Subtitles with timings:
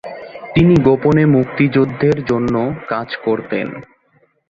[0.55, 2.55] তিনি গোপনে মুক্তিযুদ্ধের জন্য
[2.87, 3.67] কাজ করতেন।